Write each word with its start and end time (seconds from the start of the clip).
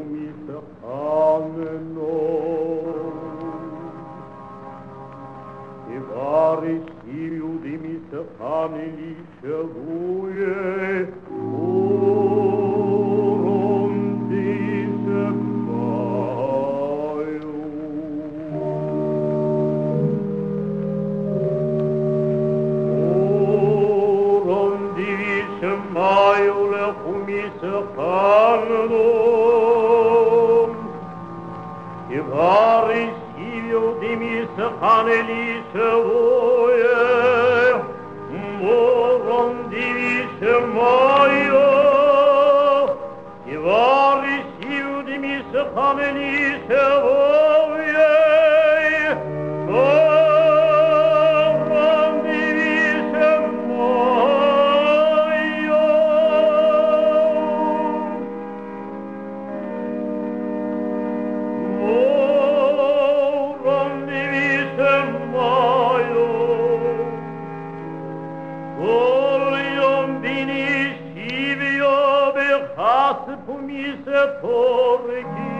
umilter 0.00 0.64
annenon. 0.84 1.90
E 5.94 5.96
varis 6.08 6.86
iu 7.22 7.50
dimiter 7.62 8.26
aneli 8.58 9.14
cervuje, 9.40 10.58
urum 13.10 13.94
disem 14.30 15.38
maiu. 15.68 17.54
Urum 24.36 24.80
divisem 24.96 25.80
maiu 25.94 26.58
le 26.72 26.86
primisă 34.10 34.72
panelisă 34.80 35.86
voie, 36.06 37.84
morom 38.60 39.52
divisă 39.68 40.54
moio, 40.74 41.70
e 43.52 43.58
varisiu 43.58 45.02
dimisă 45.04 45.70
По 73.46 73.58
місце 73.58 74.26
пориків. 74.42 75.50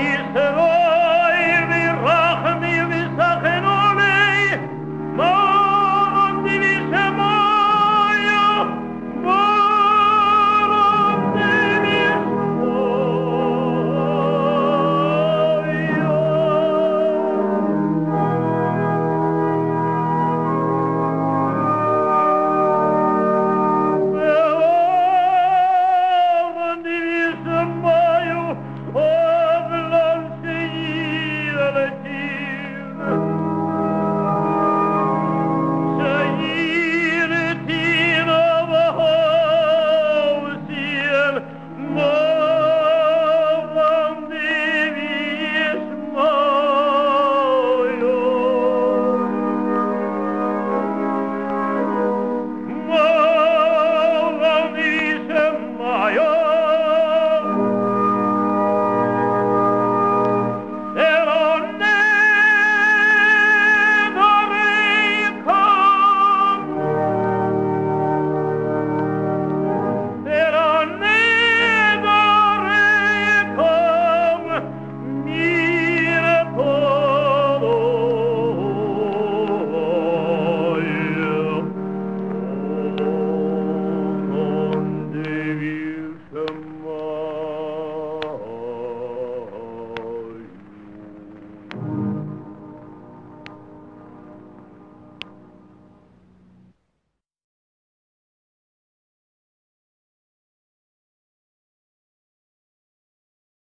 is 0.00 0.49